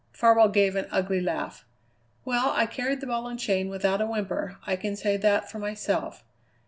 Farwell 0.13 0.49
gave 0.49 0.75
an 0.75 0.87
ugly 0.89 1.21
laugh. 1.21 1.63
"Well, 2.25 2.53
I 2.55 2.65
carried 2.65 3.01
the 3.01 3.05
ball 3.05 3.27
and 3.27 3.39
chain 3.39 3.69
without 3.69 4.01
a 4.01 4.07
whimper, 4.07 4.57
I 4.65 4.75
can 4.75 4.95
say 4.95 5.15
that 5.17 5.51
for 5.51 5.59
myself. 5.59 6.23